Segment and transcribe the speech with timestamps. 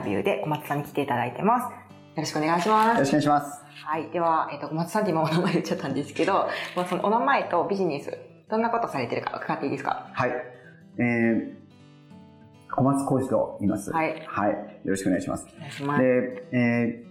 [0.00, 1.64] タビューで小松さんに来ていただいてます。
[1.64, 1.70] よ
[2.16, 2.94] ろしくお願いします。
[2.94, 3.64] よろしくお願いします。
[3.84, 4.10] はい。
[4.10, 8.18] では、えっ、と、小松さんって今お名前言っちゃったんですけど、まあそのお名前とビジネス、
[8.50, 10.10] どんなことされてるか伺っていいですか？
[10.12, 10.30] はい。
[10.98, 13.90] えー、小松浩二と言います。
[13.90, 14.22] はい。
[14.26, 14.50] はい。
[14.50, 15.46] よろしくお願いします。
[15.56, 16.02] お願いします。
[16.02, 17.04] で、え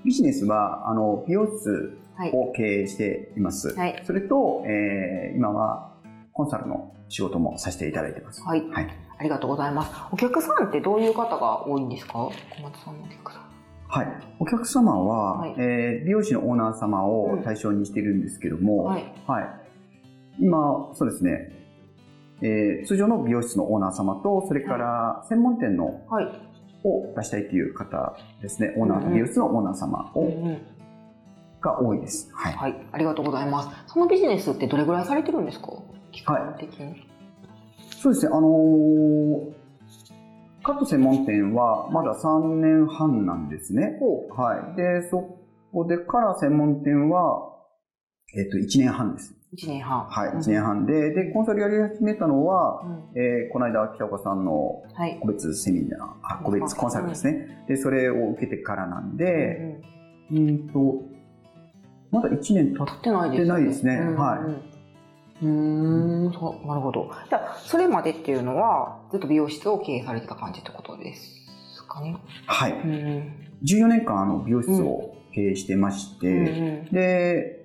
[0.00, 2.32] ー、ビジネスは、あの、美容室はい。
[2.34, 3.74] を経営しています。
[3.74, 4.02] はい。
[4.04, 5.94] それと、えー、今は
[6.32, 8.42] コンサルの仕事もさせていただいてます。
[8.42, 8.68] はい。
[8.68, 8.88] はい。
[9.20, 9.92] ありがとうございます。
[10.10, 12.14] お客さんってどういう方が多いんですか？
[12.14, 13.42] 小松さんのお客さん。
[13.86, 14.06] はい。
[14.38, 19.04] お客様は、はいえー美容師のオーナー様を対象にしているんですけども、はい。
[19.26, 19.50] はい。
[20.40, 21.52] 今、そうですね、
[22.40, 26.26] えー通常の美容室のオーナー様と、それから専門店のはい。
[26.82, 30.66] を出したいという方ですね、オーナー、うんうん美容室のオーナー様を、うんうん
[31.60, 32.30] が多いです。
[32.32, 32.54] はい。
[32.54, 32.86] はい。
[32.90, 33.68] ありがとうございます。
[33.88, 35.72] そのビジネスってどれぐらいされてるんですか？
[36.10, 37.06] 期間的に。
[38.00, 39.60] そうですね、あのー
[40.62, 43.96] カット専門店はまだ3年半なんですね。
[43.98, 44.76] ほはい。
[44.76, 45.38] で、そ
[45.72, 47.56] こでから専門店は、
[48.36, 49.34] えっ、と、1年半です。
[49.52, 49.56] う。
[49.56, 50.04] 1年半。
[50.04, 55.18] はい、うん1年半で、で、コンサルやり始めたのは、うんえーこの間、北岡さんのはい。
[55.20, 57.64] 個別セミナー、あ、個別コンサルですね。
[57.68, 59.82] で、それを受けてからなんで、
[60.30, 61.02] うんうんと、
[62.10, 64.69] まだ1年経ってないです経ってないですねうんはい
[65.42, 65.46] う
[66.28, 67.10] んそう、なるほど。
[67.28, 72.16] じゃあ、それまでっていうのは、ずっと美容室を経営されてた感じってことですかね？
[72.46, 72.72] はい。
[72.72, 73.34] うん。
[73.64, 77.59] 14年間、あの、美容室を経営してまして、うんで、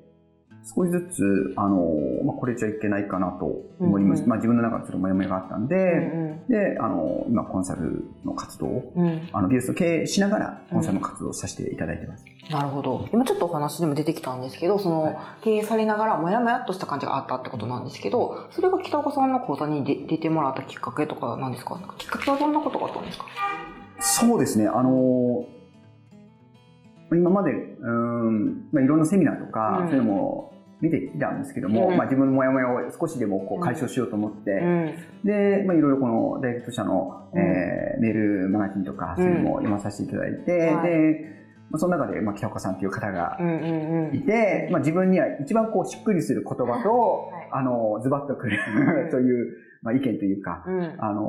[0.68, 1.86] 少しずつ、あの、
[2.26, 3.46] まあ、これじゃいけないかなと
[3.80, 4.20] 思います。
[4.20, 9.06] うんうんまあ、自分の中でそれもやもやがあったんで、うんで、あの、今、コンサルの活動を、うん。
[9.06, 9.30] うん。
[9.32, 12.26] あの、美容室を経営しながら、コンサルの活動をさせていただいてます。
[12.52, 13.08] なるほど。
[13.14, 21.80] 今ちょっとお話でも出てきたんですけど、その、経営されながら、もやもやっとした感じがあったってことなんですけど、それが北岡さんの講座に出出てもらったきっかけとかなんですか？
[21.98, 23.26] きっかけはどんなことがあったんですか？
[24.00, 25.46] そうですね、あの、
[27.12, 31.98] 今まで、うん、まあ、いろんなセミナーとか、うんそういうのも見てきたんですけども、うん。
[31.98, 34.96] まあ、自分のモヤモヤを少しでもこう解消しようと思って、うん。
[35.24, 37.40] で、まあ、いろいろこのダイレクト社の、うん。
[37.40, 40.90] えーメールマガジンとか、そういうのも読まさせていただいて、はい。
[40.90, 41.36] で、
[41.70, 43.38] まあ、その中で、まあ、北岡さんという方が。
[44.14, 47.50] いて、まあ、自分には一番こうしっくりする言葉と、はい。
[47.52, 48.60] あの、ズバッとくる
[49.12, 50.96] という、まあ、意見というか、うん。
[50.98, 51.22] あの、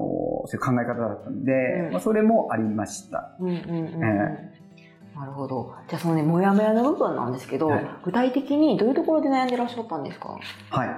[0.46, 1.52] そういう考え方だったんで、
[1.86, 1.92] うん。
[1.92, 3.36] まあ、それもありました。
[3.40, 4.04] うんうんうんうん。
[4.04, 4.52] え
[5.16, 5.72] なるほど。
[5.88, 7.87] じゃあそのね、もやもやの部分なんですけど、はい。
[8.04, 10.38] 具体的にどういうところで悩んでらっしゃったんですか？
[10.71, 10.88] はい。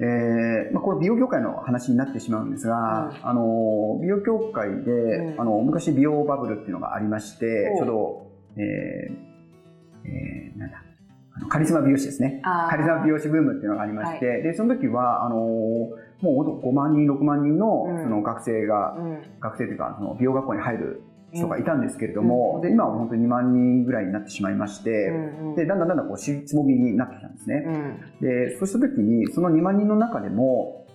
[0.00, 3.28] えーまあ、これ美容業界の話になってしまうんですが、うん。
[3.28, 5.40] あの、美容業界で、うん。
[5.40, 8.26] あの、昔美容バブルっていうのがありまして、おちょうど、
[8.62, 9.28] えー
[10.04, 10.82] えーなんだ、
[11.36, 12.40] あのカリスマ美容師ですね。
[12.44, 15.90] カリスマ美容師ブームっていうのがありまして、で、その時は、あの、も
[16.32, 18.02] うほんと5万人、6万人のうん。
[18.02, 19.18] その学生が、うん。
[19.40, 21.02] 学生というか、その美容学校に入る
[21.32, 25.12] 人がいたんですけれども、で、今は本当に2万人ぐらいになってしまいまして、
[25.56, 27.64] で、だんだんだんだんこう、尻つもみになってきたんですね。
[27.66, 28.00] うん。
[28.20, 30.86] で、そうした時に、その2万人の中でも、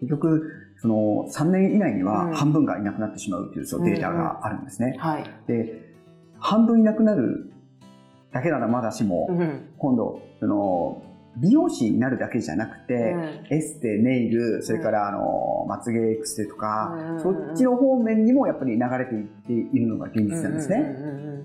[0.00, 4.96] 結局、その3年以内にうんは半分がいなくなってしまうというそのデータがあるんですね。
[4.98, 5.24] はい。
[5.46, 5.94] で、
[6.38, 7.50] 半分いなくなる
[8.32, 9.68] だけならまだしも、うん。
[9.78, 11.02] 今度、その、
[11.36, 13.14] 美容師になるだけじゃなくて、
[13.50, 20.94] エステ、ネイル、それからあの、まつげエクステとか、うんそっちの方面にもやっぱり流れていっているのが現実なんですね。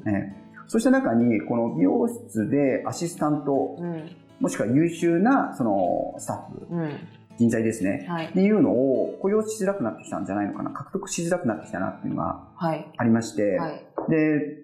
[0.07, 3.91] ええそうした中に、この美容室でアシスタント、うん。
[3.93, 4.09] うん。
[4.39, 6.91] もしくは優秀なそのスタッフ、うん。
[7.37, 8.05] 人材ですね。
[8.07, 8.31] はいっ。
[8.31, 12.89] ていうのを雇用しづらくなってきたんじゃないのかな、獲得しづらくなってきたなっていうのがはい。
[12.95, 13.85] ありまして、はい。
[14.09, 14.60] で、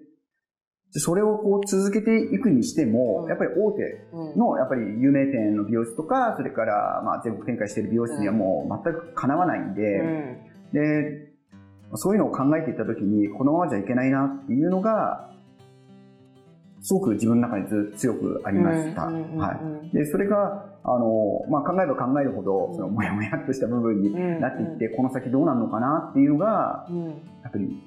[0.90, 3.82] それをこう続けていくにしても、うんやっぱり大手
[4.12, 4.38] うん。
[4.38, 10.72] のやっぱり有名店の美容室とか、それからまあ全国展開している美容室にはもう全くかなわないんうで、ん。
[10.72, 11.28] で、
[11.94, 15.30] そういうのを考えていったときに、このままじゃいけないなっていうのが、
[16.80, 19.06] すごく自分の中に強くありました。
[19.06, 19.60] は
[19.92, 19.94] い。
[19.94, 27.06] で、それが、あの、まあ、考えれば考えるほど、その、もやもやっとした部分になっていって、この先どうなるのかなっていうのが、うん。
[27.06, 27.12] や
[27.48, 27.82] っぱり、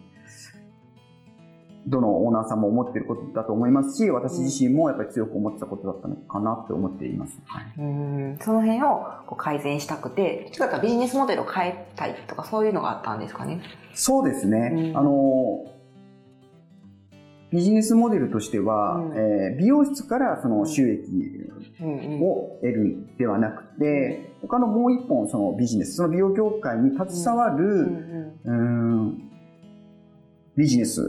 [1.87, 7.39] どのオーナーさんも思っていることだと思いますし、私自身もやっぱり強く思ってたことだったのかなって思っています。
[7.45, 7.73] はい。
[7.79, 13.61] うんその辺をこう改善したくて、ちかというとビジネスモデルを変えたいとかそういうのがあったんですかね？
[13.93, 14.91] そうですね。
[14.91, 15.65] うんあの、
[17.51, 21.01] ビジネスモデルとしては、うんえー美容室からその収益。
[21.83, 27.65] を得るんではなくて、他のもう一本そのビジネス、その美容業界に携わうんる、
[28.45, 29.30] うんうーん
[30.61, 31.01] ビジネス、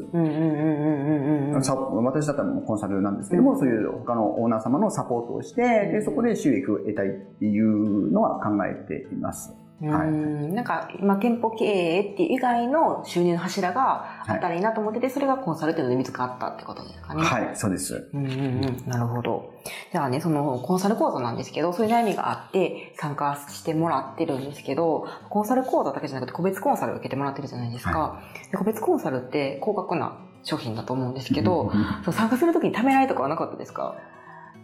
[1.53, 3.59] 私だったらコンサルなんですけども、うん。
[3.59, 5.63] そういう他のオーナー様のサポートをして、
[5.93, 9.55] でそこで収益を得たいっていうのは考えています。
[9.89, 17.23] はいうんなんか、今、店舗経営っていう以外の収入の柱があったらいいなと思ってて、それがコンサルっていうので見つかったってことですかね。
[17.23, 18.09] はい、そうです。
[18.13, 18.83] うんうんうん。
[18.87, 19.51] なるほど。
[19.91, 28.21] じゃあね、そのコンサル講座なんですけど、そういう悩みがあって参加してもらってるんですけど、コンサル講座だけじゃなくて個別コンサルを受けてもらってるじゃないですか。
[28.51, 31.73] で個別コンサルって高額な商品だと思うんですけど、
[32.05, 33.97] そう参加するときにためらいとかはなかったですか？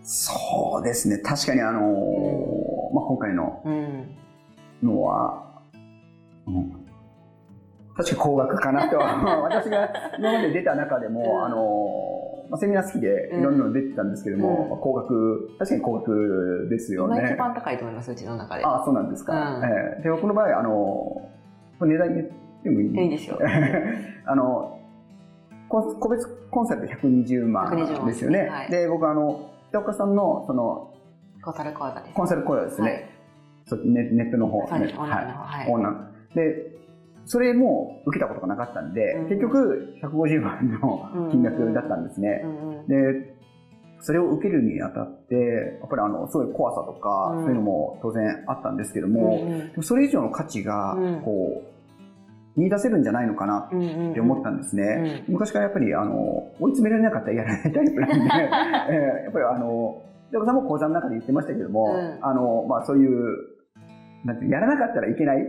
[0.02, 1.18] そうですね。
[1.18, 1.84] 確かにあのー
[2.94, 4.16] まあ、今回のうん。
[4.82, 5.44] のは、
[6.46, 6.70] うん、
[7.96, 9.88] 確かに高額かなとは、 私が
[10.19, 12.19] 今まで出た中でも、うんあのー
[12.50, 17.19] まあ、セミナー好きでいろんなの出てたんですけども、うん確かに高額ですよね。
[17.19, 18.64] 今一番高いと思います、うちの中で。
[18.64, 19.56] あそうなんですか。
[19.56, 21.28] うんええで、僕の場合、あの
[21.80, 22.28] 値段言っ
[22.62, 23.04] てもいい？
[23.04, 23.38] いいですよ。
[24.25, 24.78] あの、
[25.69, 28.48] 個個別コンサルで120万120万ですよね。
[28.48, 30.90] はいで、僕あの、北岡さんの、その、
[31.42, 32.14] コンサル講座です。
[32.14, 32.90] コンサル講座ですね。
[32.90, 33.07] はい
[33.76, 36.34] ネネットの方、ねオンラインの方はいオンライン。
[36.34, 36.78] で、
[37.24, 39.28] それも受けたことがなかったんで、うん。
[39.28, 42.42] 結局150万の金額だったんですね。
[42.44, 43.38] うんうんで、
[44.00, 45.34] それを受けるにあたって、
[45.80, 47.42] やっぱりあの、そういう怖さとか、うん。
[47.42, 51.62] そういうのも当然あったんですけども、うんでもそれ以上の価値がうん、こ
[52.56, 55.24] う、見出せるんじゃないのかなうんうんって思ったんですね。
[55.28, 56.14] 昔からやっぱり、あの、
[56.60, 58.16] 追い詰められなかったらやらないタイプなんで、
[58.90, 62.18] えーやっぱりあの、でさんも講座の中で言ってましたけども、うん。
[62.24, 63.57] あの、まあそういう、
[64.24, 65.42] なんてやらなかったらいけない、う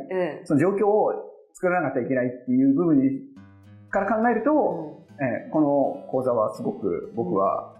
[0.43, 1.11] んその状況を
[1.53, 3.21] 作らなかったらいけないっていう部分に
[3.89, 7.75] から考えると、えーこの講座はすごく僕は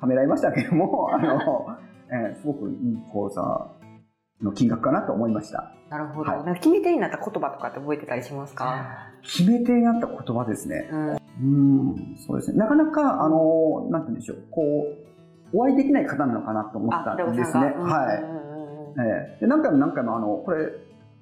[0.00, 1.66] ためらいましたけども、 あの、
[2.10, 3.42] えーすごくいい講座
[4.42, 5.72] の金額かなと思いました。
[5.90, 6.30] なるほど。
[6.32, 9.10] はい決め手になった言葉とかって覚えてたりしますか？
[9.22, 10.88] 決め手になった言葉ですね。
[10.90, 11.10] うん。
[11.42, 12.58] うん、そうですね。
[12.58, 14.60] なかなか、あの、なんて言うんでしょう、こ
[15.54, 17.74] う、お会いできない方なのかなと思ったんですね。
[17.76, 18.20] はい。
[18.20, 18.49] い。
[18.98, 20.64] ええで何回も何回も、あの、これ、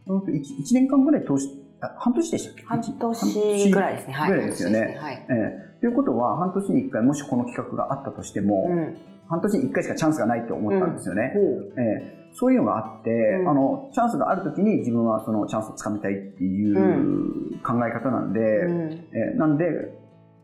[0.08, 1.48] うんと 1, 一年間ぐらい通し、
[1.80, 2.62] あ半年でしたっけ？
[2.64, 4.12] 半年ぐらいですね。
[4.14, 4.30] はい。
[4.30, 5.26] ぐらいですよねはい。
[5.30, 8.96] ええということは、半年に1回、もしこの企画があったとしても、うん。
[9.28, 11.32] 半年に1回しかチャンスがないと思ったんですよね。
[11.34, 11.72] ほう。
[11.80, 13.10] ええそういうのがあって、
[13.40, 18.92] うんあの、チャンスがあるときに自分はそのチャンスをつかみたいっていうう考え方なんで、うん。
[18.92, 19.64] えーなんで、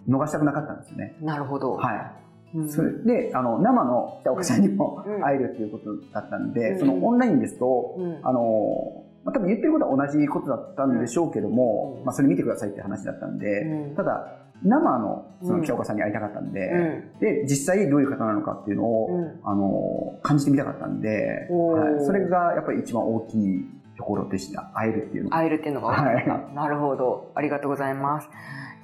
[0.09, 1.15] 逃したくなかったんですよね。
[1.21, 1.73] なるほど。
[1.75, 2.13] はい。
[2.55, 8.21] うんそれで、あの、生の北岡さんにもうん会えるっていうことだったんで、うんそのオンラインですと、うん。
[8.23, 17.19] あの、まあ、多分言ってることは同じことだったんでしょうけども、うんまあ、それ見てくださいって話だったんで、うんただ、生のその北岡さんに会いたかったんで、うん。
[17.21, 23.65] で、実際どういう方なのかっていうのを、うんあの、感じてみたかったんで、はい、それがやっぱり一番大きい
[23.97, 24.71] ところでした。
[24.75, 25.37] 会えるっていうのが。
[25.37, 26.33] 会えるっていうのが分かった。
[26.33, 27.33] はなるほど。
[27.35, 28.29] ありがとうございます。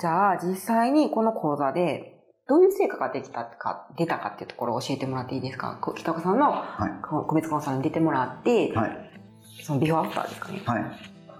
[0.00, 2.19] じゃあ、実際にこの講座で、
[2.50, 5.78] どういう成果ができたか、出たかっていうところを教えてもらっていいですか？
[5.80, 6.90] こ北岡さんのはい。
[7.08, 9.10] こ個別コンサルに出てもらって、はい。
[9.62, 10.60] そのビフォーアフターですかね。
[10.66, 10.84] はい。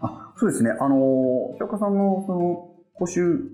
[0.03, 0.71] あ、そうですね。
[0.71, 3.51] あの、北岡さんのその講習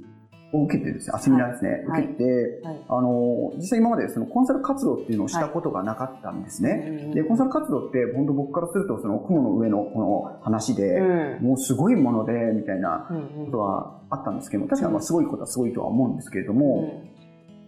[0.52, 2.84] を受けてですね、あ、セミナーですね、はい受けて、はい。
[2.90, 7.10] あの、実際今までそのコンサル活動っていうのをしたことがなかったんですね。
[7.14, 11.00] で、コンサル活動って本当僕からするとその雲の上のこの話うで、
[11.40, 11.42] ん。
[11.42, 17.02] もうすごいもので、みたいなうんうんことはあったんですけども、確かにまあすごいことはすごいとは思うんですけれども、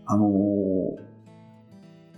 [0.09, 1.09] あのー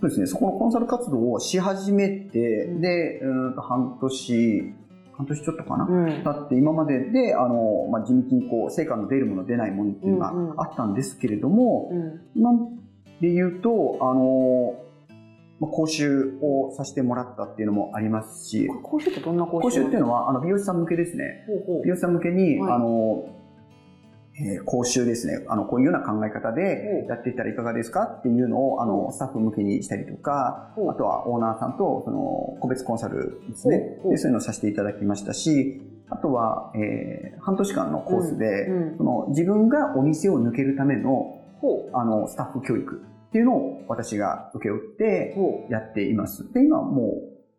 [0.01, 4.73] そうですね、そこのコンサル活動をし始めて、うんで、うーんと半年、
[5.13, 6.05] 半年ちょっとかな、うん。
[6.05, 12.21] うん経って今までで、あの、まあ、地道にこう、成果の出るもの出ないものっていうのうんうんがあったんですけれども、うん。
[12.35, 12.51] 今
[13.21, 14.73] で言うと、あの、
[15.59, 19.61] まあ、講習をさせてもらったっていうのもありますし、講習ってどんな講習？
[19.61, 21.45] 講習っていうのは、あの、美容師さん向けですね。
[21.45, 23.23] ほうほう美容師さん向けに、はいあの、
[24.39, 25.45] えー講習ですね。
[25.49, 33.99] あの、こういうような考え方でやっていったらいかがですかっていうのを、あの、スタッフ向けにしたりとか、あとはオーナーさんと、その、個別コンサルですね。
[34.09, 38.75] で、そういうのをさせていただきましたし、あとは、えー半年間のコースで、うん。
[38.91, 38.97] うん。
[38.97, 41.41] その、自分がお店を抜けるための、
[41.93, 46.51] あの、スタッフ教育っていうのを私が請け負ってほやっています。
[46.53, 47.05] で、今はもう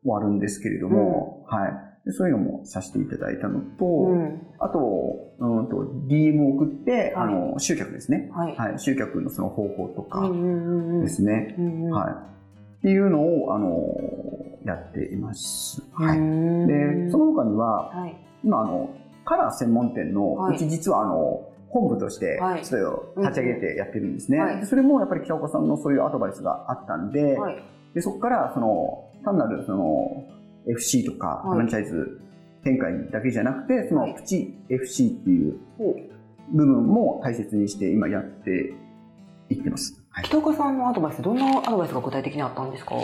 [0.04, 1.91] 終わるんですけれども、はい。
[2.04, 4.12] でそういうのもさせていただいたのと、う。
[4.12, 4.46] うん。
[4.58, 5.76] あと、うんと、
[6.08, 8.28] DM を送って、はいあの、集客ですね。
[8.34, 8.56] はい。
[8.56, 8.78] はい。
[8.78, 10.28] 集客のその方法とか。
[11.00, 11.54] ですね。
[11.58, 11.90] うんうん。
[11.90, 12.12] はい。
[12.78, 13.94] っていうのを、あの、
[14.64, 15.82] やっています。
[15.92, 16.18] はい。
[16.18, 16.20] い
[16.66, 18.16] で、その他には、はい。
[18.42, 18.90] 今、あの、
[19.24, 24.38] カラー専門店の、はいうち実は、あの、本部としてはい、それを立ち上げてやってるんですね。
[24.38, 27.64] はいでそれもやっぱり北岡さんのそういうアドバイスがあったんで、はい。
[27.94, 30.24] でそこから、その、単なる、その、
[30.66, 31.52] FC とか、はい。
[31.54, 32.20] フランチャイズ
[32.64, 34.10] 展開だけじゃなくて、そはい。
[34.10, 35.56] の、プチ FC っていう
[36.52, 38.74] 部分も大切にして今やって
[39.48, 40.02] いってます。
[40.10, 40.24] はい。
[40.24, 42.94] 北岡さんのアドバイス、どんなアドバイスが具体的にあったんですか？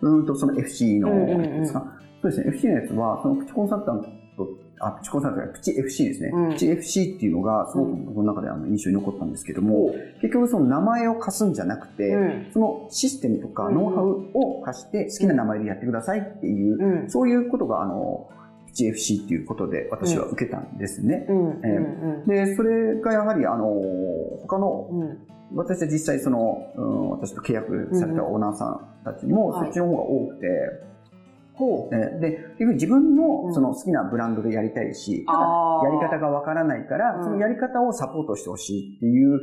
[0.00, 4.02] うーんと、その FC のやつですか、そうですね、FC のやつは、そのプチコンサルタン
[4.36, 4.46] ト、
[4.80, 6.30] あ、プチコンサルじゃない、プチ FC ですね。
[6.32, 12.50] うんプチ FC っていうのがすごく僕の中であの印象に残ったんですけども、結局その名前を貸すんじゃなくて、うん。
[12.52, 17.10] そのシステムとかうんノウハウを貸して好きな名前でやってくださいっていう、うん。
[17.10, 18.30] そういうことがあの、
[18.66, 21.26] プチ FC っていうことで私は受けたんですね。
[21.28, 21.50] うん。
[21.50, 22.26] うん。
[22.26, 23.66] で、それがやはりあの、
[24.42, 25.18] 他のうん。
[25.52, 30.46] 私は実際その、うん、私と契約されたオーナーさんたちもはいそっちの方が多くて、
[31.60, 31.94] ほう。
[31.94, 35.38] えで、結局自分うんのその好きなブランドでやりたいし、ただ。
[35.84, 39.40] やり方がわからないから、うんそのやり方をサポートしてほしいっていう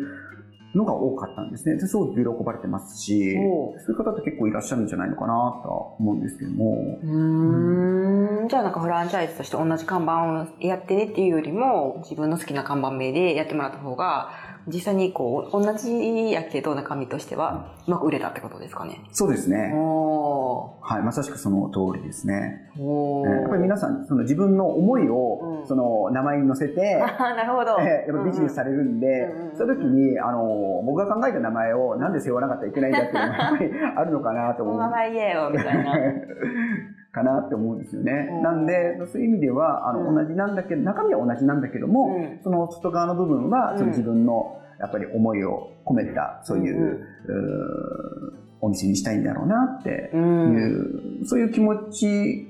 [0.75, 1.75] のが多かったんですね。
[1.75, 5.27] ですごく喜ばれてますし、そういう方って結構いらっしゃるんじゃないのかな
[5.63, 6.75] とは思うんですけども。
[7.03, 14.29] うーんじゃあなんかフランチャイズとして同じ看板をやってねっていうよりも自分の好きな看板名でやってもらった方が
[14.67, 19.01] 実際にこう同じやけど中身としてはうまく売れたってことですかね。
[19.11, 19.73] そうですね。
[19.73, 22.69] おはい、まさしくその通りですね。
[22.77, 27.77] ーおえーやっぱり皆さん、その自分の思いを、うんその名前に乗せて、あ なるほど。
[27.81, 34.75] えーやっぱビジネスされるんで、うんうんその時に、あの、僕が考えた名前をなんで背負わなかったらいけないんだっていうのがやっぱりあるのかなと思う。
[34.77, 35.93] お名前言えよみたいな。
[37.17, 38.29] かなって思うんですよね。
[38.31, 38.39] う。
[38.39, 38.43] ん。
[38.43, 40.15] なんで、そういう意味では、あの、うん。
[40.15, 42.39] 同じなんだけど、中身は同じなんだけども、うん。
[42.43, 51.21] その外側の部分は、その自分の、やっぱり思いを込めた、そういう、うお店にしたいんだろうなってういん。
[51.21, 52.47] う、そういう気持ち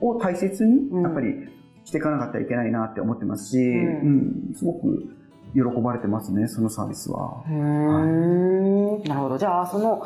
[0.00, 1.02] を大切に、うん。
[1.02, 1.48] やっぱり
[1.84, 4.50] していかなかったらいけないなって思ってますし、ん。
[4.50, 5.16] うん、すごく
[5.54, 7.44] 喜ばれてますね、そのサービスは。
[7.48, 7.54] うー。
[7.54, 9.38] んなるほど。
[9.38, 10.02] じゃあ、その、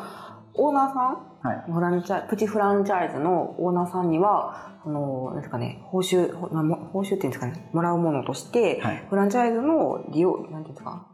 [0.61, 1.29] オーナーさん？
[1.41, 1.71] はい。
[1.71, 9.05] フランチャイプチフランチャイズのオーナーさんには、その、なんですかね、報酬、報酬っていうんですかね、もらうものとして、はい。
[9.09, 11.07] フランチャイズの利用、なんていうんですか、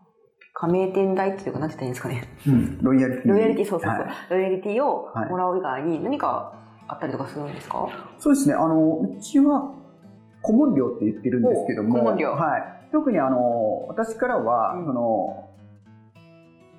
[0.53, 2.47] 加盟店代っていうか、なんて言ったらいいんですかね。
[2.47, 3.29] うん、ロイヤリティ。
[3.29, 3.99] ロイヤリティ、そうそうそう。
[3.99, 6.53] はいロイヤリティをはいもらう以外に何か
[6.87, 7.87] あったりとかするんですか、
[8.17, 9.73] そうですね、あの、うちは、
[10.41, 12.63] 顧問料って言ってるんですけども、お顧問料はい。
[12.91, 15.49] 特にあの、私からは、うんその、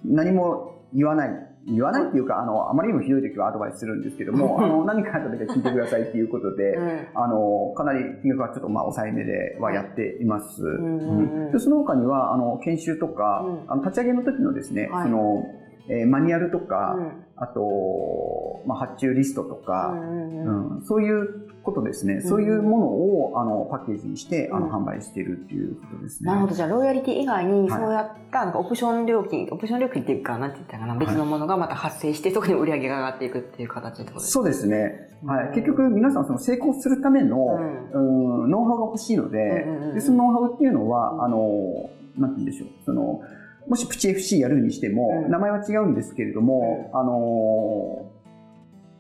[0.05, 1.46] 何も言わない。
[1.69, 7.07] 言わないっていうか、あの、あまりにもひどい時はアドバイスするんですけども、あの、何かあった時は聞いてくださいっていうことで、 うん。
[7.15, 10.63] あの、かなり金額はちょっとまあ抑えめではやっています。
[10.63, 11.47] んうんうん。
[11.47, 11.53] うん。
[11.53, 13.73] でその他には、あの、研修とか、うん。
[13.73, 15.03] あの立ち上げの時のですね、はい。
[15.05, 15.45] その、
[15.89, 22.23] えーマニュアルとか、うんあと、まあ、発注リストとか、うんそういうことですね。
[22.23, 26.29] そういうものを、あの、パッケージにして、あの、うん販売しているっていうことですね。
[26.31, 26.55] なるほど。
[26.55, 35.11] じゃあ、ロイヤリティ以外に、はいそうやった、なんかオプション料金、オプション料金っていうか、なんて言ったかな、別のものがまた発生して、そこに売り上げが上がっていくっていう形ってことですかそうですね。
[35.27, 35.49] はい。
[35.49, 37.59] うん結局、皆さん、その成功するための、
[37.93, 42.69] ううん、ノウハウが欲しいので、でそのノウハウっていうのは、うんあの、なんて言うんでしょう。
[42.85, 43.21] その、
[43.69, 45.31] もしプチ FC やるにしても、うん。
[45.31, 48.13] 名前は違うんですけれども、あの、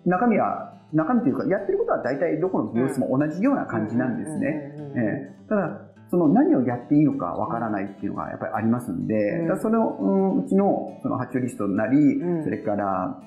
[0.04, 5.34] 中身は、中身というか、やってることは大体どこの美容室も同じような感じなんですね。
[5.48, 9.14] ただ、その何をやっていいのかわからないっていうのがやっぱりありますんで、
[9.48, 9.60] うん。
[9.60, 12.44] それを、うんうちのその発注リストなり、うん。
[12.44, 13.20] それから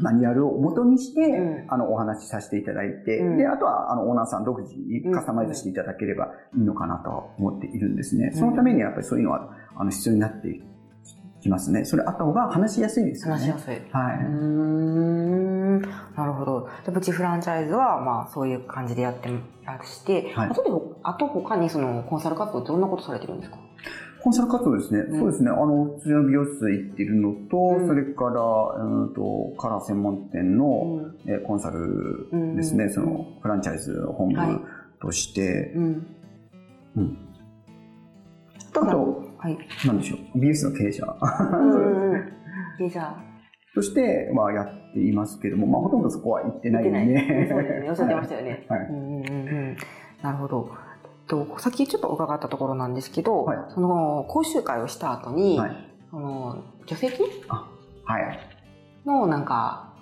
[0.00, 1.66] マニュアルを元にして、うん。
[1.68, 3.38] あのお話しさせていただいて、うん。
[3.38, 8.32] で、あとはあのオーナーさん独自にカスタマイズしていただければいいのかなとは思っているんですね。
[8.34, 10.60] そのためにはやっぱりそういうのはあの必要になって
[11.40, 11.84] きますね。
[11.84, 13.40] それあった方が話しやすいですよね。
[13.40, 13.74] 話しやすい。
[13.92, 14.18] はい。
[14.24, 16.68] うーんなるほど。
[16.84, 19.30] で、プチフランチャイズは、まあ、そういう感じでやって
[19.64, 20.70] らして、はいあとで、
[21.04, 23.58] あと他にそのコンサル活動どんなことされてるんですか？
[24.20, 24.98] コンサル活動ですね。
[24.98, 25.50] うんそうですね。
[25.50, 30.66] あの、普通の美容室行ってるのと、うんそれから、うんと、カラー専門店の、
[31.24, 31.30] うん。
[31.30, 34.60] えーコンサルうんですね、うんそのフランチャイズ本部はい
[35.00, 36.06] として、うん。
[36.96, 37.18] うん
[38.74, 39.58] あとはい。
[39.86, 42.32] なんでしょう、美容室の経営者うんうんうん。
[42.84, 43.22] えじゃあ、
[43.74, 47.46] として、まあ、やっていますけども、まあ、ほとんどそこは行ってないんで、ね。
[47.50, 47.90] そうですね。
[47.90, 48.66] おっしゃってましたよね。
[48.68, 49.76] はいうんうんうんうん。
[50.22, 50.70] なるほど。
[51.28, 55.76] とさっきちょっと伺ったところなんですけど、はいその講習会をした後に、はい。
[56.10, 57.26] その助成金？
[57.48, 58.38] はい。
[59.06, 59.92] のなんか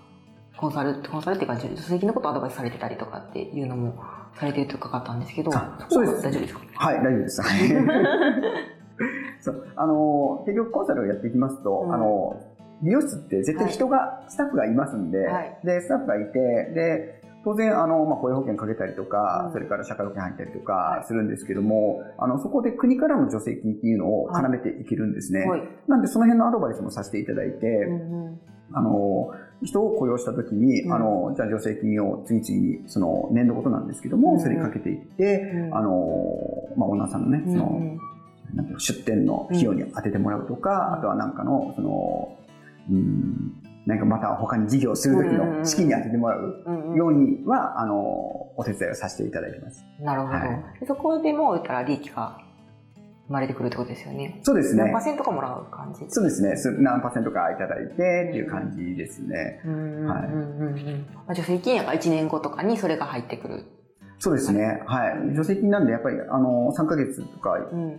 [0.57, 3.99] コンサルコンサルっていうか助成金のことをアドバイスされてたりとかっていうのも
[4.35, 5.50] されてると伺ったんですけど、
[5.88, 6.61] そうです大丈夫ですか？
[6.75, 7.43] はい、大丈夫です。
[8.99, 11.95] は いそう、あの、結局コンサルをやっていきますと、うん。
[11.95, 12.37] あの、
[12.83, 15.59] 美容室って絶対人が、スタッフがいますんで、はい。
[15.65, 16.38] で、スタッフがいて、
[16.75, 19.53] で、当然、あの、まあ、雇用保険かけたりとか、うん。
[19.53, 21.00] それから社会保険入ったりとはい。
[21.00, 25.47] かするんですけども、あの、そこで国からの助成金っていうのを絡めていけるんですね。
[25.47, 25.62] はい。
[25.87, 28.41] なんで、その辺のアドバイスもさせていただいて、うんうん。
[28.73, 29.31] あの、
[29.62, 30.93] 人を雇用したときに、うん。
[30.93, 34.41] あの、じゃあ助成金を次々に、その、年度ごとなんですけども、うん。
[34.41, 35.76] それにかけていって、うん。
[35.76, 35.91] あの、
[36.76, 37.81] まあ、オーナーさんのね、その、
[38.55, 42.38] なんていうの出店の費用に当ててもらうとか、うんあとはなんかの、その、
[42.91, 47.97] うん、なんかまた他に事業をする時の資金に当ててもらうようには、あの、
[48.57, 49.85] お手伝いをさせていただいてます。
[50.00, 50.33] なるほど。
[50.35, 52.41] はい、そこでも、言ったら利益が
[53.29, 54.41] 生まれてくるってことですよね。
[54.43, 54.85] そうですね。
[54.85, 56.05] 何パーセントかもらう感じ？
[56.09, 56.55] そうですね。
[56.81, 59.61] 何パーセントかいただいてっていう感じですね。
[60.07, 60.25] は
[61.29, 61.35] い。
[61.35, 63.65] 助成金やから1年後とかにそれが入ってくる。
[64.19, 64.83] そうですね。
[64.87, 65.35] はい。
[65.35, 67.59] 助成金なんで、やっぱり、あの、3ヶ月とか、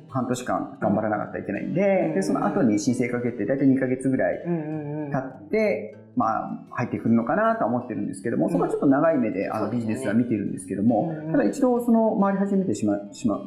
[0.09, 4.41] 半年間頑張らなかったらいけないんで、で、その後に申請かけて、だいたい2ヶ月ぐらい
[5.11, 13.39] 経って、まあ、入ってくるのかなとは思ってるんですけども、そこはちょっと長い目で、あの、ビジネスは見てるんですけども、ただ一度、その、回り始めてしま、しま、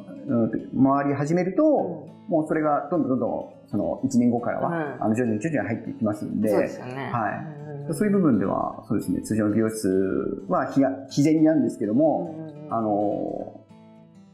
[0.94, 7.10] 回り始めると、もうそれがどんどんどんどん、その、1年後からは、あの、徐々に徐々に入っていきますんで、そうですよね。
[7.12, 7.92] はい。
[7.92, 10.72] そういう部分では、そうですね、通常の美容室は、
[11.08, 13.60] 自然なんですけども、あの、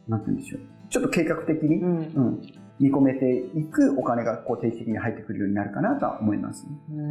[0.09, 0.61] なんて言うんでしょう。
[0.89, 2.43] ちょっと計画的に、うん、うん
[2.79, 6.69] 見込めていくお金がこう定期的に入ってくるようになるかなとは思います、ね。
[6.91, 7.03] う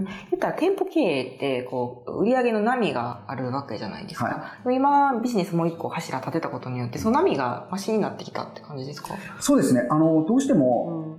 [0.00, 0.02] ん。
[0.02, 4.58] 言ったら店舗経営ってこう売上の波があるわけじゃないですか。
[4.64, 9.14] はい、今ビジネスもう一個柱立てたことによってその波がマシになってきたって感じですか？
[9.38, 9.86] そうですね。
[9.88, 11.11] あの、どうしても、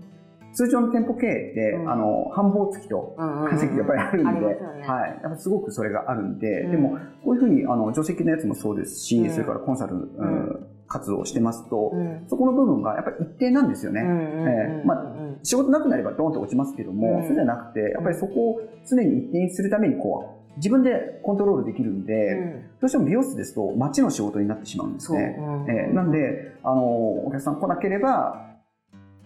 [0.54, 3.16] 通常の店舗経営って、うん、あの、繁忙月と
[3.50, 5.20] 稼ぎやっぱりあるんで、ね、はい。
[5.24, 10.68] やっぱすごくそれがあるんで、うん、でも、こういうふうに、あの、除籍のやつもそうですし、うん、それからコンサル、うん。
[10.86, 11.92] 活動をしてますと、
[12.28, 14.02] そこの部分がやっぱり一定なんですよね。
[14.06, 25.36] えまあ、仕事なくなればドーンと落ちますけども、そうじゃなくて、やっぱりそこを常に一定にするためにこう、自分でコントロールできるんで、うん、どうしても美容室ですと街の仕事になってしまうんですね。
[25.40, 25.42] う。
[25.42, 28.53] ん、えー、なんで、あの、お客さん来なければ、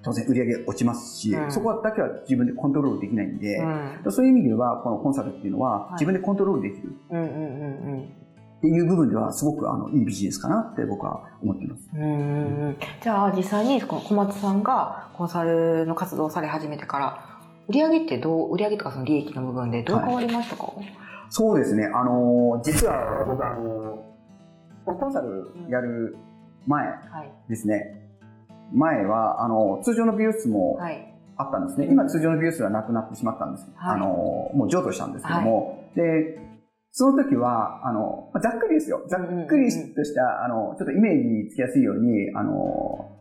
[0.03, 6.93] 当然売り上げ落ちますし、うん、そこだけは自分でコントロールできないんで、うん、そういう意味では、このコンサルっていうのは自分でコントロールできる。
[8.57, 11.89] っていう部分ではすごくあのいいビジネスかなって僕は思っています。
[11.93, 20.95] うんじゃあ実際にこの小松さんがコンサルの活動をされ始めてから、売上ってどう、売上とかその利益の部分でどう変わりましたか、はい、
[21.29, 21.85] そうですね。
[21.85, 24.03] あの、実は僕あの、
[24.85, 26.17] コンサルやる
[26.65, 26.87] 前
[27.49, 28.06] ですね。
[28.73, 30.77] 前は、あの、通常の美容室も
[31.37, 31.85] あったんですね。
[31.85, 33.67] はい、今、通常の美容室はなくなってしまったんです。
[33.75, 34.07] はい、あの、
[34.53, 36.39] もう譲渡したんですけども、はい、で、
[36.91, 39.03] その時は、あの、ざっくりですよ。
[39.07, 43.11] ざっくりとした、あの、ちょっとイメージつきやすいように、あの、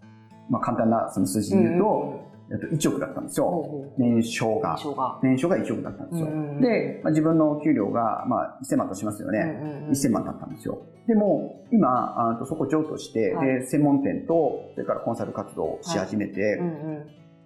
[0.48, 3.92] まあ、簡単なその数字で言うと、1億だったんですよ。
[3.98, 4.78] 年商が。
[5.22, 6.26] 年商が1億だったんですよ。
[6.60, 9.88] で、まあ、自分の給料が、まあ、1000万としますよね。
[9.90, 10.78] 1000万だったんですよ。
[11.08, 16.60] でも、今、あとそこ譲渡して、で、専門店と、それからコンサル活動をし始めて、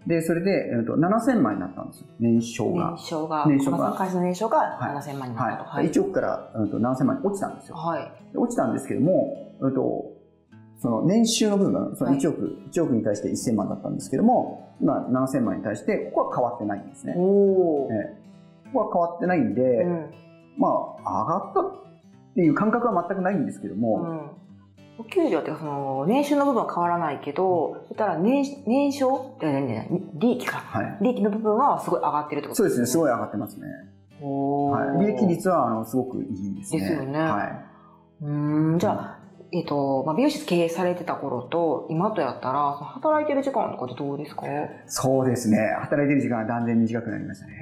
[0.07, 2.07] で、それで、えっと、7000万になったんですよ。
[2.19, 2.93] 年商が。
[2.97, 3.45] 年商が。
[3.47, 3.93] 年商が。
[3.93, 5.65] 会社の年商が7000万になったと。
[5.65, 5.91] はい。
[5.91, 7.77] 1億から、うん、と7000万に落ちたんですよ。
[7.77, 8.13] はい。
[8.35, 10.20] 落ちたんですけども、うんと、
[10.81, 17.15] その年収の部分、その1億、はい、1億に対して1000万だったんですけども、今7000万に対して、ここは変わってないんですね。
[17.17, 18.17] おえ
[18.73, 20.11] ここは変わってないんで、うん、
[20.57, 20.69] ま
[21.05, 21.73] あ、上がったっ
[22.35, 24.31] ていう感覚は全くないんですけども、うん
[24.99, 29.39] お給料ってその年収の部分は変わらないけど、そしたら年年商？
[30.15, 32.69] 利益か、はい、利益の部分はすごい上がってるってことですね。
[32.69, 33.67] そうですね、すごい上がってますね。
[34.21, 36.81] はい、利益率はあのすごくいいですね。
[36.81, 37.19] ですよね。
[37.19, 38.25] はい。
[38.25, 39.20] うんじゃあ、
[39.53, 44.43] えっ、ー、と、まあ、美容室経営されてた頃と、今とやったら、働いてる時間とかってどうですか？
[44.87, 45.59] そうですね。
[45.81, 47.53] 働いてる時間は断然短くなりましたね。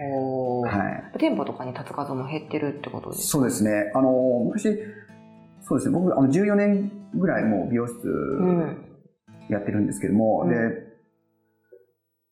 [0.66, 1.18] はい。
[1.18, 3.29] 店舗とかに立つ数も減ってるってことですか？
[3.29, 3.90] そうですね。
[3.94, 4.11] あの、
[4.46, 4.79] 昔、
[5.62, 5.98] そうですね。
[5.98, 7.94] 僕、あの、14年ぐらいもう美容室
[9.48, 10.57] やってるんですけども、うん、で、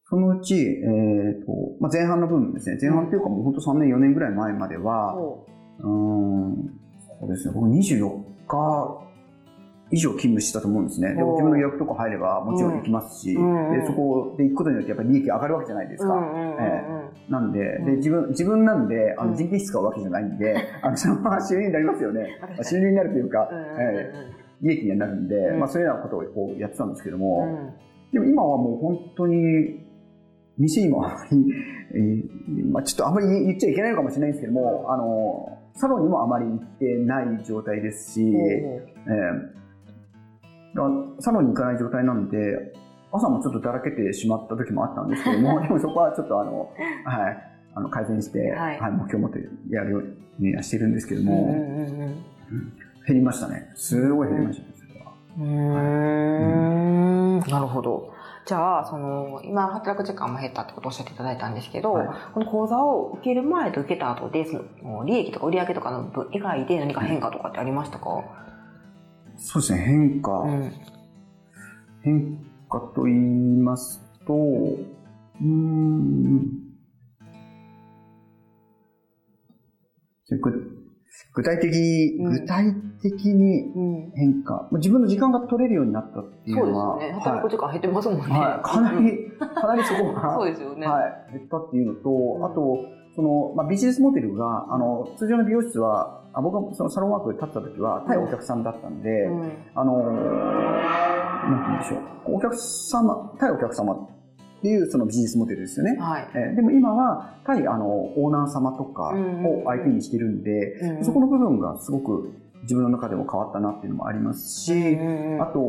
[0.05, 2.79] そのうち、えっ、ー、と、まあ、前半の分ですね。
[2.81, 5.15] 前半っていうかもう本当3年、4年ぐらい前までは、
[5.81, 6.55] うん、
[7.21, 7.55] そうですね。
[7.55, 9.06] 僕24日
[9.91, 11.15] 以上勤務したと思うんですね。
[11.15, 16.15] で、自分の予約とか入ればもちろん行きますし、うん、で、そこで行くことによってやっぱり利益上がるわけじゃないですか。
[16.59, 16.85] え
[17.29, 22.27] え、なんで、で、自分、自分なんで、あの、人件費使うわけじゃないんで、 あの、そのまま収入になりますよね。
[22.63, 27.47] 収入になるというか、ええ、利益にはなるんで、まあそういうようなことをこうやってたんですけども、
[28.13, 29.87] でも今はもう本当に、
[30.59, 31.53] 店にもあまり、
[31.95, 39.57] えー、まあちょっとあまり言っちゃいけないのかもしれないんですけども、あの、サロンにもあまり行ってない状態ですし、えー
[41.21, 42.75] サロンに行かない状態なんで、
[43.13, 46.71] 朝もちょっとだらけてしまった時もあったんですけども、 でもそこはちょっとあの、
[47.05, 47.39] はい、
[47.75, 50.05] あの改善して、はい、はい、目標を持ってやるよう
[50.39, 52.73] にはしてるんですけども、うんうんうん、
[53.07, 53.71] 減りましたね。
[53.75, 55.13] すごい減りましたね、それは。
[55.39, 58.13] うん、なるほど。
[58.45, 68.23] じゃあ、その、今働く時間も減ったってことをおっしゃっていただいたんですけど、はい、この講座を受ける前と受けた後で、その利益とか売上とかの分以外で何か変化とかってありましたか、
[69.39, 70.31] そうですね、変化。
[70.41, 70.73] うん、
[72.03, 74.35] 変化と言いますと、
[75.41, 76.67] うん、
[81.37, 84.13] 具体的に、うん具体的にうん。
[84.17, 87.21] 変化、自分の時間が取れるようになったっていうそうのは、ですよね。
[87.21, 88.23] 働く時間減ってますもんね。
[88.23, 90.87] はい、かなうんり、かなりそこが、そうですよね。
[90.87, 92.79] はい、減ったっていうのと、んあと、
[93.15, 102.37] その、まあ、ビジネスモデルが、あの、通常の美容室は、あ僕がそのサロンワークで立った時は、対お客さんだったんで、うんあの、なんて言うんでしょう。
[102.37, 104.09] お客様、対お客様っ
[104.61, 105.97] ていうそのビジネスモデルですよね。
[105.99, 106.29] はい。
[106.35, 112.31] えーでも今は、対あの、オーナー様とかを相手にしてるんで、うんそこの部分がすごく
[112.67, 115.61] 自分の中でも変わったなっていうのもありますし、うんあと、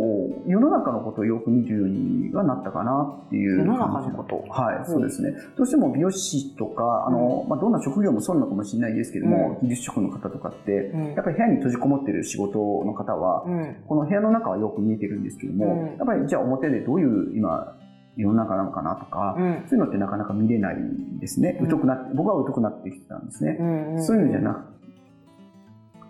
[0.48, 4.44] 世の中のことをよく見るようにはなったかなっていう世の中のこと。
[4.50, 5.32] はい、そうですね。
[5.56, 13.76] どうしても美容師とか、あの、まあ、どんな職業もそうなのかもしれないですけども、技術職の方とかって、うんやっぱり部屋に閉じこもってる仕事の方は、うん。
[13.88, 17.78] この部屋の中はよく見えてるんですけども、うんやっぱりじゃあ表でどういう今、
[18.16, 19.64] 世の中なのかなとか、うん。
[19.68, 21.58] そういうのってなかなか見れないんですね。
[21.62, 23.58] うん疎くな僕は疎くなってきてたんですね。
[23.60, 24.04] うん。
[24.04, 24.77] そういうのじゃなく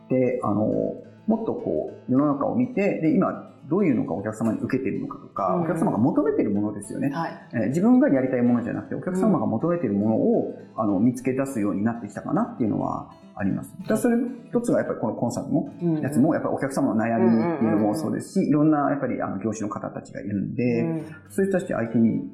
[0.07, 0.95] て、あの、
[1.27, 7.09] もっとこう、世の中を見て、で、今、どういうのがお客様に受けてるのかとか、うんお客様が求めてるものですよね。
[7.09, 7.31] はい。
[7.53, 13.75] えー自分がやりたいものじゃなくて、お客様が求めてるものを、あの見つけ出すようになってきたかなっていうのはあります。
[13.87, 14.15] だそれ
[14.47, 22.31] 一つがやっぱりこのコンサルのうんやつも、やっぱりお客様の悩みっていうのもそうですし、いろんなやっぱりあの業種の方たちがいるんで、うんそういう人たち相手に、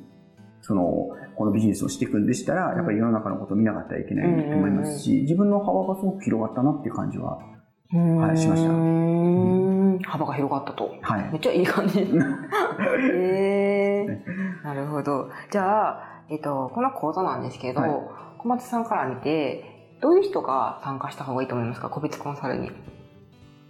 [0.62, 7.40] その、このビジネスをしていくんでしたら、やっぱり世の中のことを見なかったらいけないと思いますし、自分の幅がすごく広がったなっていう感じは、
[7.92, 10.92] はいしました幅が広がったと。
[11.02, 11.38] はいめ。
[11.38, 12.00] っちゃいい感じ。
[12.00, 12.06] へ
[14.08, 14.24] え
[14.64, 15.30] なるほど。
[15.52, 17.92] じゃあ、えっと、この講座なんですけど、はい
[18.40, 19.64] 小松さんから見て、
[20.02, 21.88] どういう人が参加した方がいいと思いますか？
[21.90, 22.72] 個別コンサルに。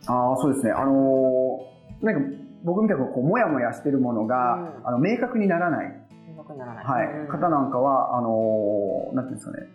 [0.07, 0.71] ああ、そうですね。
[0.71, 2.21] あのーなんか
[2.63, 5.93] 僕みたいにこう、もやもやしてるものが、うんあの、明確にならない、
[6.27, 6.85] 明確にならない。
[6.85, 9.67] はい、うん方なんかは、あのーなんていうんですかね、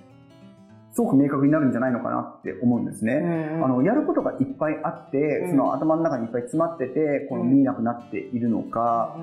[0.92, 3.14] すごく明確になるんじゃないのかなって思うんですね。
[3.14, 5.51] うんあの、やることがいっぱいあって、うん。
[5.51, 9.16] その頭の中にいっぱい詰まってて、このうん見えなくなっているのか、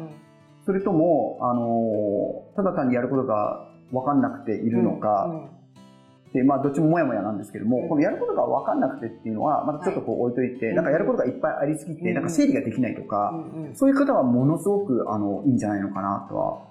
[0.66, 5.50] それとも、あのーただ単にやることが分かんなくているのか、
[6.34, 7.90] で、まあ、どっちももやもやなんですけども、うん。
[7.90, 13.76] このやることが分かんなくてっていうのは、またちょっとこう置いといて、はいなんかやることがいっぱいありすぎて、うんなんか整理ができないとか、うんうん。
[13.76, 16.62] そういう方はものすごく、あの、いいんじゃないのかなとは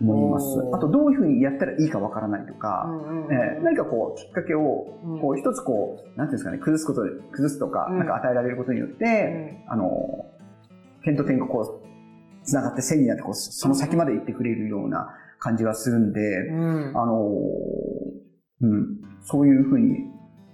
[0.00, 0.46] 思います。
[0.74, 2.86] あと、どういうふうにやったらいいか分からないとか、
[3.30, 5.20] えー何かこう、きっかけを、うん。
[5.20, 7.98] こう、一つこう、なんていうんですかね、崩すことで、崩すとか、うん。
[7.98, 10.26] なんか与えられることによって、あの、
[11.04, 16.92] 点と点がこう、繋がって線になって、こう、その先まで行ってくれるような感じがするんで、うん。
[16.94, 17.30] あの、
[18.62, 19.96] うん、そういうふうに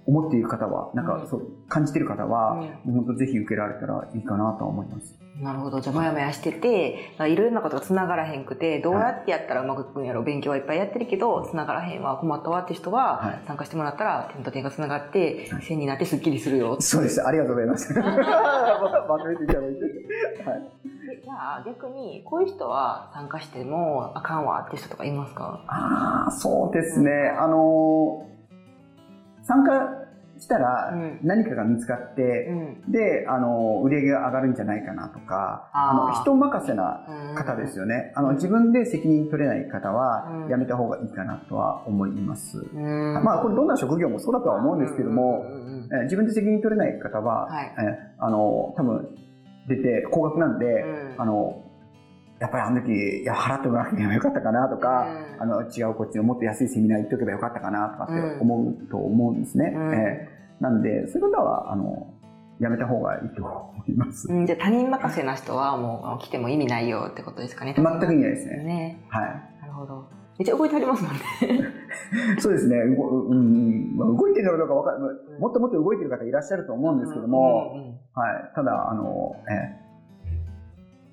[0.05, 5.17] 思っている方は、なんうんかそう、感じている方は、本当ぜひ受けられたらいいかなとは思います。
[5.41, 5.79] なるほど。
[5.81, 16.77] じゃあ、もやもやしてて、いろいろなことが繋がらへんくて、どうやってやったらうまくいくんやろ、勉強はいっぱいやってるけど、繋がらへんわ、困ったわって人は、はい参加してもらったら、点と点が繋がってはい、線になってスッキリするよ。
[16.79, 17.25] そうです。
[17.25, 17.93] ありがとうございます。
[17.97, 20.49] まとめていただいて。
[20.49, 20.71] はい。
[21.23, 25.61] じゃあ、逆に、こういう人は参加してもあかんわって人とかいますか？
[25.67, 27.11] ああ、そうですね。
[27.39, 28.32] あのー
[29.43, 30.03] 参加
[30.39, 32.91] したらうん何かが見つかって、うん。
[32.91, 38.11] で、あのー売り上げが上がるんじゃないかなとか、あの、人任せな方ですよね。
[38.15, 42.57] あの、自分で責任取れない方はうん、やめた方がいいかなとは思います。
[42.57, 43.23] うん。
[43.23, 49.07] まあ、これどんな職業もそうだとは思うんですけども、うんうんうんえー自分で責任取れない方は、はいえーあの、多分、
[49.67, 51.62] 出て、高額なんで、うんあの、
[52.39, 59.73] やっぱりあの時、いや、払ってもらわなきゃよかったかなとか、うんあの、違うこっちのもっと安いセミナー行っとけばよかったかなとかって思うと思うんですね。
[59.75, 62.07] うんえーなんで、そういう方は、あの、
[62.59, 64.31] やめた方がいいと思います。
[64.31, 67.75] うん、じゃあ他人任せな人はもう来ても意味ないよってことですかね。
[67.75, 68.63] 全く意味ないですね。
[68.63, 69.05] ね。
[69.09, 69.61] はい。
[69.61, 70.07] なるほど。
[70.39, 71.19] めっちゃ動いてありますもんね。
[72.39, 72.77] そうですね。
[72.77, 75.39] うん動いてるのかどうかわかる。
[75.39, 78.51] もっともっと動いてる方いらっしゃると思うんですけども、うんうんはい。
[78.55, 79.82] ただ、あの、えー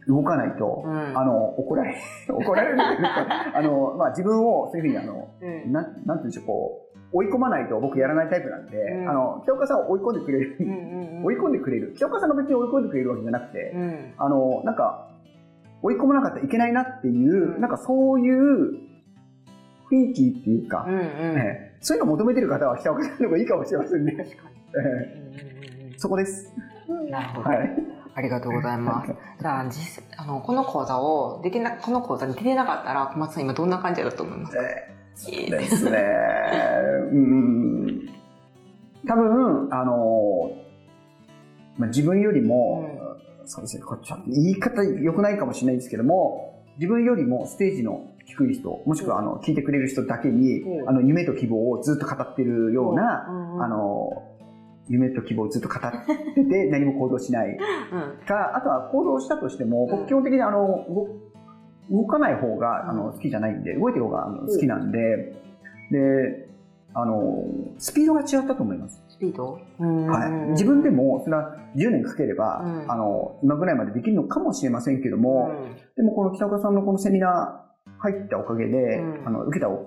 [0.09, 1.19] 動かないと、うん。
[1.19, 1.97] あの、怒られ、
[2.29, 5.73] 怒られるというか、 あの、まあ、自分をそういうふうに、あの、うん。
[5.73, 9.09] なん、なんて言うんでしょう、こう、追い込まないと僕やらないタイプなんで、うん。
[9.09, 11.25] あの、京岡さんを追い込んでくれる、うんうんうん。
[11.27, 11.95] 追い込んでくれる。
[11.97, 14.15] 京岡さんが別に追い込んでくれるわけじゃなくて、うん。
[14.17, 15.09] あの、なんか、
[15.83, 17.61] 追い込まなかったらいけないなっていう、うん。
[17.61, 18.91] なんかそういう
[19.91, 21.01] 雰囲気っていうか、うんうん。
[21.01, 24.27] ええそういうのを求めてる方は北岡さんの方がいいかもしれませんね。
[25.97, 26.53] そこです。
[27.11, 27.49] なるほど。
[27.49, 28.00] はい。
[28.14, 29.12] ありがとうございます。
[29.40, 34.57] じゃあ、実あの、この講座を出てな、この講座に出てなかったら、小松さん今どんな感じだと思います？
[34.57, 35.99] かえーですね。
[37.12, 38.09] うん。
[39.07, 40.51] 多分、あの、
[41.77, 42.85] まあ、自分よりも、
[43.44, 50.88] そうですね、これちょっと言い方良くないかもしれないですけども、自分よりもステージの低い人、もしくはあの聞いてくれる人だけに、うん。
[50.88, 53.55] あの夢と希望をずっと語ってるような、うん。
[53.57, 53.62] うん。
[53.64, 54.30] あの、
[54.90, 55.81] 夢と希望をずっと語っ
[56.35, 57.57] てて 何も行動しない。
[58.26, 60.85] か、あとは行動したとしても、僕基本的にあの、
[61.90, 65.37] 動かない方があの好きじゃないんで、動いてる方があの好きなんで、
[65.92, 66.50] で、
[66.92, 67.44] あの、
[67.79, 69.03] スピードが違ったと思います。
[69.09, 69.59] スピード？
[69.79, 70.50] はい。
[70.50, 79.79] 自分でも、それは10年かければ、うん、あの、今ぐらいまでできるのかもしれませんけども、うん、でもこの北岡さんのこのセミナー入ったおかげで、うん、あの、受けた受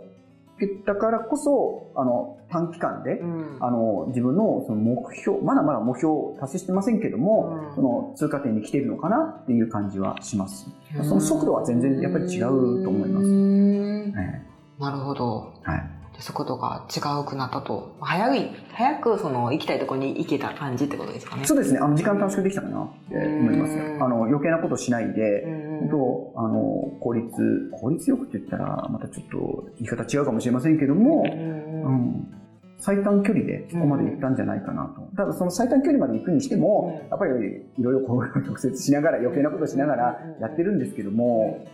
[0.59, 3.21] けたからこそ、あの、短期間で、
[3.59, 10.69] あの、自分のその目標、まだまだ目標を達成してませんけども、その通過点に来てるのかなっていう感じはします。
[11.03, 13.27] その速度は全然やっぱり違うと思います。
[13.27, 14.45] ね、
[14.79, 15.53] なるほど。
[15.63, 16.02] はい。
[16.19, 17.95] 速度が違うくなったと。
[17.99, 21.45] 早い、早くその行きたいところに行けた感じってことですかね。
[21.45, 21.79] そうですね。
[21.79, 23.73] あの、時間短縮できたかなって思います。
[23.99, 25.43] あの、余計なことしないで、
[25.81, 25.89] 本
[26.35, 32.27] 当あの、効率、効率よくって言ったら、またちょっと言い方違うかもしれませんけども、うん、
[32.83, 35.01] 最短距離でそこまで行ったんじゃないかなと。
[35.15, 37.31] ただその最短距離まで行くにしても、やっぱり
[37.77, 41.65] いろいろこう、 直接しながら、余計なことしながらやってるんですけども、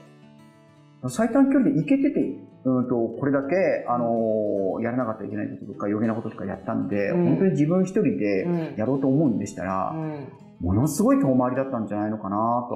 [1.08, 10.27] 最短距離で行けてて、うんと、これだけ、あのー、やらなかったらいけないこととか余計なこととかやったんで、うん、本当に自分一人でやろうと思うんでしたら、うん、
[10.59, 12.35] ものすごい遠回りだったんじゃないのかな
[12.69, 12.75] と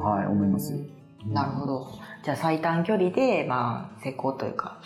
[0.00, 0.72] は、はい、思います。
[1.26, 1.86] なるほど。
[2.22, 4.78] じゃあ最短距離で、まあ、成功というか、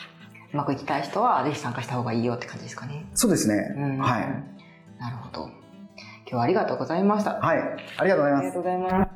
[0.53, 3.07] うまくいきたい人は、ぜひ参加した方がいいよって感じですかね。
[3.15, 3.57] そうですね。
[4.01, 5.01] はい。
[5.01, 5.43] なるほど。
[5.43, 7.35] 今日はありがとうございました。
[7.35, 7.59] はい。
[7.99, 8.41] ありがとうございます。
[8.41, 9.14] ありがとうございます。